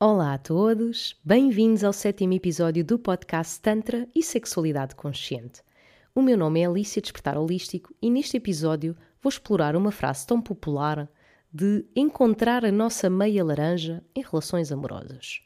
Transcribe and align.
Olá 0.00 0.34
a 0.34 0.38
todos, 0.38 1.16
bem-vindos 1.24 1.82
ao 1.82 1.92
sétimo 1.92 2.32
episódio 2.32 2.84
do 2.84 3.00
podcast 3.00 3.60
Tantra 3.60 4.06
e 4.14 4.22
Sexualidade 4.22 4.94
Consciente. 4.94 5.60
O 6.14 6.22
meu 6.22 6.38
nome 6.38 6.60
é 6.60 6.66
Alicia 6.66 7.02
Despertar 7.02 7.36
Holístico 7.36 7.92
e 8.00 8.08
neste 8.08 8.36
episódio 8.36 8.96
vou 9.20 9.28
explorar 9.28 9.74
uma 9.74 9.90
frase 9.90 10.24
tão 10.24 10.40
popular 10.40 11.10
de 11.52 11.84
encontrar 11.96 12.64
a 12.64 12.70
nossa 12.70 13.10
meia 13.10 13.44
laranja 13.44 14.00
em 14.14 14.22
relações 14.22 14.70
amorosas. 14.70 15.42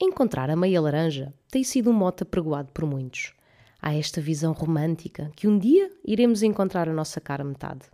Encontrar 0.00 0.48
a 0.48 0.54
meia 0.54 0.80
laranja 0.80 1.34
tem 1.50 1.64
sido 1.64 1.90
um 1.90 1.92
mote 1.92 2.22
apregoado 2.22 2.70
por 2.70 2.86
muitos. 2.86 3.34
Há 3.80 3.96
esta 3.96 4.20
visão 4.20 4.52
romântica 4.52 5.32
que 5.34 5.48
um 5.48 5.58
dia 5.58 5.90
iremos 6.04 6.44
encontrar 6.44 6.88
a 6.88 6.94
nossa 6.94 7.20
cara 7.20 7.42
metade, 7.42 7.86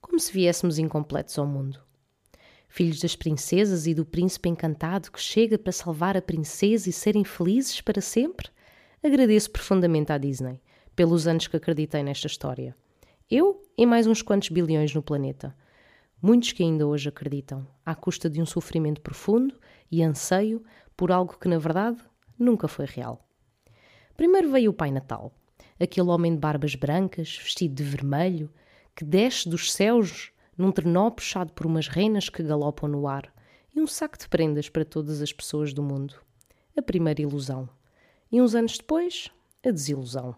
como 0.00 0.20
se 0.20 0.32
viéssemos 0.32 0.78
incompletos 0.78 1.36
ao 1.36 1.48
mundo 1.48 1.80
filhos 2.72 3.00
das 3.00 3.14
princesas 3.14 3.86
e 3.86 3.92
do 3.92 4.02
príncipe 4.02 4.48
encantado 4.48 5.12
que 5.12 5.20
chega 5.20 5.58
para 5.58 5.70
salvar 5.70 6.16
a 6.16 6.22
princesa 6.22 6.88
e 6.88 6.92
serem 6.92 7.22
felizes 7.22 7.82
para 7.82 8.00
sempre? 8.00 8.48
Agradeço 9.04 9.50
profundamente 9.50 10.10
à 10.10 10.16
Disney 10.16 10.58
pelos 10.96 11.26
anos 11.26 11.46
que 11.46 11.54
acreditei 11.54 12.02
nesta 12.02 12.26
história. 12.26 12.74
Eu 13.30 13.62
e 13.76 13.84
mais 13.84 14.06
uns 14.06 14.22
quantos 14.22 14.48
bilhões 14.48 14.94
no 14.94 15.02
planeta. 15.02 15.54
Muitos 16.20 16.52
que 16.52 16.62
ainda 16.62 16.86
hoje 16.86 17.10
acreditam, 17.10 17.66
à 17.84 17.94
custa 17.94 18.30
de 18.30 18.40
um 18.40 18.46
sofrimento 18.46 19.02
profundo 19.02 19.54
e 19.90 20.02
anseio 20.02 20.64
por 20.96 21.12
algo 21.12 21.36
que, 21.38 21.48
na 21.48 21.58
verdade, 21.58 21.98
nunca 22.38 22.66
foi 22.68 22.86
real. 22.86 23.28
Primeiro 24.16 24.50
veio 24.50 24.70
o 24.70 24.74
Pai 24.74 24.90
Natal, 24.90 25.30
aquele 25.78 26.08
homem 26.08 26.32
de 26.32 26.38
barbas 26.38 26.74
brancas, 26.74 27.36
vestido 27.36 27.74
de 27.74 27.82
vermelho, 27.82 28.50
que 28.96 29.04
desce 29.04 29.46
dos 29.46 29.70
céus 29.70 30.32
num 30.62 30.70
trenó 30.70 31.10
puxado 31.10 31.52
por 31.52 31.66
umas 31.66 31.88
renas 31.88 32.28
que 32.28 32.40
galopam 32.40 32.88
no 32.88 33.08
ar, 33.08 33.34
e 33.74 33.80
um 33.80 33.86
saco 33.86 34.16
de 34.16 34.28
prendas 34.28 34.68
para 34.68 34.84
todas 34.84 35.20
as 35.20 35.32
pessoas 35.32 35.74
do 35.74 35.82
mundo. 35.82 36.14
A 36.76 36.80
primeira 36.80 37.20
ilusão. 37.20 37.68
E 38.30 38.40
uns 38.40 38.54
anos 38.54 38.78
depois, 38.78 39.28
a 39.66 39.72
desilusão. 39.72 40.36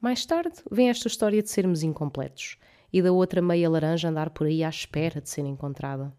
Mais 0.00 0.24
tarde, 0.24 0.56
vem 0.70 0.88
esta 0.88 1.06
história 1.06 1.42
de 1.42 1.50
sermos 1.50 1.82
incompletos 1.82 2.56
e 2.90 3.02
da 3.02 3.12
outra 3.12 3.42
meia 3.42 3.68
laranja 3.68 4.08
andar 4.08 4.30
por 4.30 4.46
aí 4.46 4.64
à 4.64 4.70
espera 4.70 5.20
de 5.20 5.28
ser 5.28 5.44
encontrada. 5.44 6.16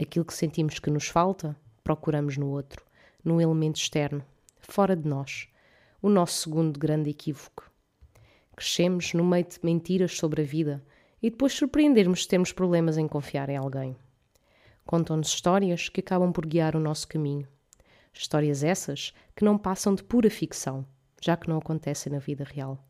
Aquilo 0.00 0.24
que 0.24 0.32
sentimos 0.32 0.78
que 0.78 0.90
nos 0.90 1.08
falta, 1.08 1.56
procuramos 1.82 2.36
no 2.36 2.50
outro, 2.50 2.84
num 3.24 3.40
elemento 3.40 3.80
externo, 3.80 4.24
fora 4.60 4.94
de 4.94 5.08
nós. 5.08 5.48
O 6.00 6.08
nosso 6.08 6.42
segundo 6.42 6.78
grande 6.78 7.10
equívoco. 7.10 7.68
Crescemos 8.54 9.12
no 9.12 9.24
meio 9.24 9.44
de 9.44 9.58
mentiras 9.64 10.16
sobre 10.16 10.42
a 10.42 10.44
vida 10.44 10.84
e 11.22 11.30
depois 11.30 11.52
surpreendermos 11.52 12.22
se 12.22 12.28
temos 12.28 12.52
problemas 12.52 12.96
em 12.96 13.08
confiar 13.08 13.48
em 13.48 13.56
alguém. 13.56 13.96
Contam-nos 14.84 15.28
histórias 15.28 15.88
que 15.88 16.00
acabam 16.00 16.32
por 16.32 16.46
guiar 16.46 16.74
o 16.74 16.80
nosso 16.80 17.06
caminho. 17.06 17.46
Histórias 18.12 18.64
essas 18.64 19.12
que 19.36 19.44
não 19.44 19.58
passam 19.58 19.94
de 19.94 20.02
pura 20.02 20.30
ficção, 20.30 20.86
já 21.20 21.36
que 21.36 21.48
não 21.48 21.58
acontecem 21.58 22.12
na 22.12 22.18
vida 22.18 22.44
real. 22.44 22.82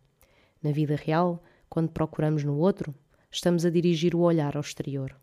Na 0.62 0.70
vida 0.70 0.96
real, 0.96 1.42
quando 1.68 1.90
procuramos 1.90 2.44
no 2.44 2.56
outro, 2.56 2.94
estamos 3.30 3.64
a 3.64 3.70
dirigir 3.70 4.14
o 4.14 4.20
olhar 4.20 4.56
ao 4.56 4.60
exterior. 4.60 5.16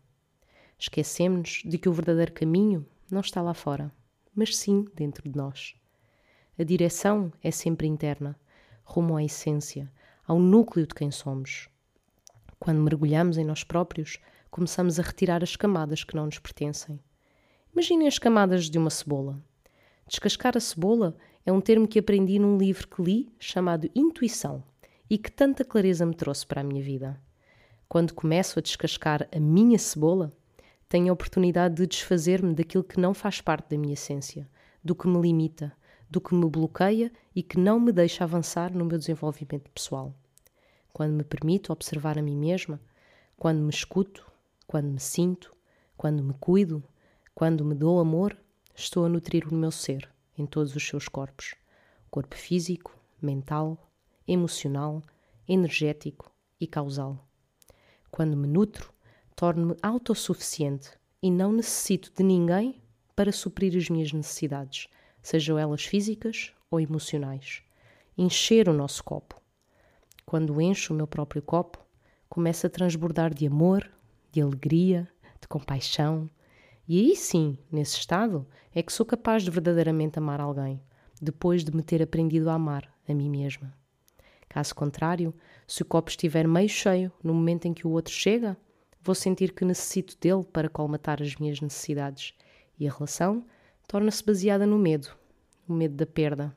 Esquecemos 0.78 1.62
de 1.64 1.78
que 1.78 1.88
o 1.88 1.92
verdadeiro 1.92 2.32
caminho 2.32 2.86
não 3.10 3.20
está 3.20 3.40
lá 3.40 3.54
fora, 3.54 3.90
mas 4.34 4.56
sim 4.56 4.84
dentro 4.94 5.28
de 5.28 5.36
nós. 5.36 5.74
A 6.58 6.62
direção 6.62 7.32
é 7.42 7.50
sempre 7.50 7.86
interna, 7.86 8.38
rumo 8.84 9.16
à 9.16 9.24
essência, 9.24 9.90
ao 10.26 10.38
núcleo 10.38 10.86
de 10.86 10.94
quem 10.94 11.10
somos. 11.10 11.68
Quando 12.58 12.80
mergulhamos 12.80 13.36
em 13.36 13.44
nós 13.44 13.62
próprios, 13.62 14.18
começamos 14.50 14.98
a 14.98 15.02
retirar 15.02 15.42
as 15.42 15.54
camadas 15.56 16.02
que 16.02 16.16
não 16.16 16.24
nos 16.24 16.38
pertencem. 16.38 16.98
Imaginem 17.72 18.08
as 18.08 18.18
camadas 18.18 18.70
de 18.70 18.78
uma 18.78 18.88
cebola. 18.88 19.38
Descascar 20.08 20.56
a 20.56 20.60
cebola 20.60 21.14
é 21.44 21.52
um 21.52 21.60
termo 21.60 21.86
que 21.86 21.98
aprendi 21.98 22.38
num 22.38 22.56
livro 22.56 22.88
que 22.88 23.02
li 23.02 23.28
chamado 23.38 23.90
Intuição 23.94 24.64
e 25.08 25.18
que 25.18 25.30
tanta 25.30 25.64
clareza 25.64 26.06
me 26.06 26.14
trouxe 26.14 26.46
para 26.46 26.62
a 26.62 26.64
minha 26.64 26.82
vida. 26.82 27.20
Quando 27.88 28.14
começo 28.14 28.58
a 28.58 28.62
descascar 28.62 29.28
a 29.30 29.38
minha 29.38 29.78
cebola, 29.78 30.32
tenho 30.88 31.10
a 31.10 31.12
oportunidade 31.12 31.74
de 31.74 31.86
desfazer-me 31.86 32.54
daquilo 32.54 32.82
que 32.82 32.98
não 32.98 33.12
faz 33.12 33.40
parte 33.40 33.68
da 33.70 33.78
minha 33.78 33.92
essência, 33.92 34.48
do 34.82 34.94
que 34.94 35.06
me 35.06 35.20
limita, 35.20 35.72
do 36.08 36.20
que 36.20 36.34
me 36.34 36.48
bloqueia 36.48 37.12
e 37.34 37.42
que 37.42 37.58
não 37.58 37.78
me 37.78 37.92
deixa 37.92 38.24
avançar 38.24 38.72
no 38.72 38.84
meu 38.84 38.96
desenvolvimento 38.96 39.70
pessoal 39.70 40.14
quando 40.96 41.12
me 41.12 41.24
permito 41.24 41.74
observar 41.74 42.18
a 42.18 42.22
mim 42.22 42.34
mesma, 42.34 42.80
quando 43.36 43.60
me 43.60 43.68
escuto, 43.68 44.26
quando 44.66 44.88
me 44.88 44.98
sinto, 44.98 45.54
quando 45.94 46.22
me 46.22 46.32
cuido, 46.32 46.82
quando 47.34 47.66
me 47.66 47.74
dou 47.74 48.00
amor, 48.00 48.34
estou 48.74 49.04
a 49.04 49.08
nutrir 49.10 49.46
o 49.46 49.54
meu 49.54 49.70
ser 49.70 50.08
em 50.38 50.46
todos 50.46 50.74
os 50.74 50.88
seus 50.88 51.06
corpos: 51.06 51.54
corpo 52.10 52.34
físico, 52.34 52.98
mental, 53.20 53.90
emocional, 54.26 55.02
energético 55.46 56.32
e 56.58 56.66
causal. 56.66 57.28
Quando 58.10 58.34
me 58.34 58.48
nutro, 58.48 58.90
torno-me 59.34 59.76
autossuficiente 59.82 60.92
e 61.22 61.30
não 61.30 61.52
necessito 61.52 62.10
de 62.10 62.22
ninguém 62.22 62.80
para 63.14 63.32
suprir 63.32 63.76
as 63.76 63.90
minhas 63.90 64.14
necessidades, 64.14 64.88
sejam 65.20 65.58
elas 65.58 65.84
físicas 65.84 66.54
ou 66.70 66.80
emocionais. 66.80 67.62
Encher 68.16 68.66
o 68.66 68.72
nosso 68.72 69.04
copo 69.04 69.44
quando 70.26 70.60
encho 70.60 70.92
o 70.92 70.96
meu 70.96 71.06
próprio 71.06 71.40
copo, 71.40 71.78
começa 72.28 72.66
a 72.66 72.70
transbordar 72.70 73.32
de 73.32 73.46
amor, 73.46 73.88
de 74.32 74.42
alegria, 74.42 75.08
de 75.40 75.46
compaixão. 75.46 76.28
E 76.88 76.98
aí 76.98 77.16
sim, 77.16 77.56
nesse 77.70 77.96
estado, 77.96 78.44
é 78.74 78.82
que 78.82 78.92
sou 78.92 79.06
capaz 79.06 79.44
de 79.44 79.50
verdadeiramente 79.52 80.18
amar 80.18 80.40
alguém, 80.40 80.82
depois 81.22 81.64
de 81.64 81.74
me 81.74 81.82
ter 81.82 82.02
aprendido 82.02 82.50
a 82.50 82.54
amar 82.54 82.92
a 83.08 83.14
mim 83.14 83.30
mesma. 83.30 83.72
Caso 84.48 84.74
contrário, 84.74 85.32
se 85.66 85.82
o 85.82 85.84
copo 85.84 86.10
estiver 86.10 86.48
meio 86.48 86.68
cheio 86.68 87.12
no 87.22 87.32
momento 87.32 87.66
em 87.66 87.72
que 87.72 87.86
o 87.86 87.90
outro 87.90 88.12
chega, 88.12 88.56
vou 89.00 89.14
sentir 89.14 89.52
que 89.52 89.64
necessito 89.64 90.18
dele 90.20 90.44
para 90.44 90.68
colmatar 90.68 91.22
as 91.22 91.36
minhas 91.36 91.60
necessidades 91.60 92.34
e 92.78 92.88
a 92.88 92.92
relação 92.92 93.46
torna-se 93.86 94.24
baseada 94.24 94.66
no 94.66 94.76
medo, 94.76 95.08
o 95.68 95.72
medo 95.72 95.94
da 95.94 96.06
perda, 96.06 96.54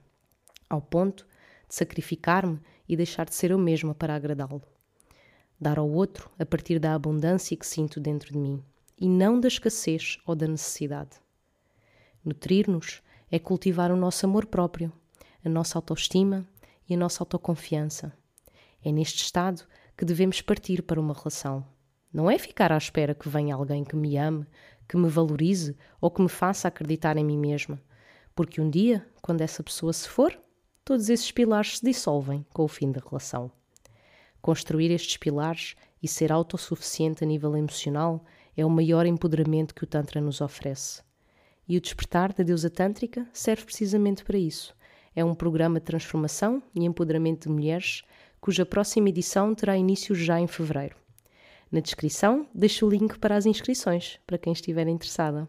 ao 0.67 0.81
ponto 0.81 1.27
de 1.69 1.75
sacrificar-me 1.75 2.59
e 2.87 2.97
deixar 2.97 3.25
de 3.25 3.35
ser 3.35 3.51
eu 3.51 3.57
mesma 3.57 3.93
para 3.93 4.15
agradá-lo. 4.15 4.61
Dar 5.61 5.77
ao 5.77 5.89
outro 5.89 6.29
a 6.39 6.45
partir 6.45 6.79
da 6.79 6.95
abundância 6.95 7.55
que 7.55 7.65
sinto 7.65 7.99
dentro 7.99 8.33
de 8.33 8.39
mim 8.39 8.61
e 8.97 9.07
não 9.07 9.39
da 9.39 9.47
escassez 9.47 10.17
ou 10.25 10.35
da 10.35 10.47
necessidade. 10.47 11.11
Nutrir-nos 12.25 13.01
é 13.31 13.37
cultivar 13.37 13.91
o 13.91 13.95
nosso 13.95 14.25
amor 14.25 14.47
próprio, 14.47 14.91
a 15.45 15.47
nossa 15.47 15.77
autoestima 15.77 16.45
e 16.89 16.95
a 16.95 16.97
nossa 16.97 17.21
autoconfiança. 17.21 18.11
É 18.83 18.91
neste 18.91 19.23
estado 19.23 19.63
que 19.95 20.03
devemos 20.03 20.41
partir 20.41 20.81
para 20.81 20.99
uma 20.99 21.13
relação. 21.13 21.65
Não 22.11 22.29
é 22.29 22.37
ficar 22.39 22.71
à 22.71 22.77
espera 22.77 23.13
que 23.13 23.29
venha 23.29 23.53
alguém 23.53 23.83
que 23.83 23.95
me 23.95 24.17
ame, 24.17 24.45
que 24.87 24.97
me 24.97 25.07
valorize 25.07 25.77
ou 26.01 26.09
que 26.09 26.21
me 26.21 26.29
faça 26.29 26.67
acreditar 26.67 27.15
em 27.17 27.23
mim 27.23 27.37
mesma, 27.37 27.79
porque 28.33 28.59
um 28.59 28.69
dia, 28.69 29.05
quando 29.21 29.41
essa 29.41 29.61
pessoa 29.61 29.93
se 29.93 30.09
for, 30.09 30.35
todos 30.89 31.07
esses 31.07 31.31
pilares 31.31 31.77
se 31.77 31.85
dissolvem 31.85 32.43
com 32.51 32.63
o 32.63 32.67
fim 32.67 32.91
da 32.91 32.99
relação. 32.99 33.51
Construir 34.41 34.89
estes 34.89 35.17
pilares 35.17 35.75
e 36.01 36.07
ser 36.07 36.31
autossuficiente 36.31 37.23
a 37.23 37.27
nível 37.27 37.55
emocional 37.55 38.25
é 38.57 38.65
o 38.65 38.69
maior 38.71 39.05
empoderamento 39.05 39.75
que 39.75 39.83
o 39.83 39.87
Tantra 39.87 40.19
nos 40.19 40.41
oferece. 40.41 41.03
E 41.67 41.77
o 41.77 41.81
despertar 41.81 42.33
da 42.33 42.43
deusa 42.43 42.71
tântrica 42.71 43.27
serve 43.31 43.65
precisamente 43.65 44.23
para 44.23 44.39
isso. 44.39 44.75
É 45.15 45.23
um 45.23 45.35
programa 45.35 45.79
de 45.79 45.85
transformação 45.85 46.59
e 46.73 46.83
empoderamento 46.83 47.47
de 47.47 47.53
mulheres 47.53 48.01
cuja 48.41 48.65
próxima 48.65 49.09
edição 49.09 49.53
terá 49.53 49.77
início 49.77 50.15
já 50.15 50.39
em 50.39 50.47
fevereiro. 50.47 50.95
Na 51.71 51.81
descrição 51.81 52.47
deixo 52.51 52.87
o 52.87 52.89
link 52.89 53.19
para 53.19 53.35
as 53.35 53.45
inscrições, 53.45 54.19
para 54.25 54.39
quem 54.39 54.53
estiver 54.53 54.87
interessada. 54.87 55.47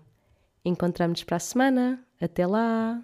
Encontramos-nos 0.62 1.24
para 1.24 1.38
a 1.38 1.40
semana. 1.40 2.04
Até 2.20 2.46
lá! 2.46 3.00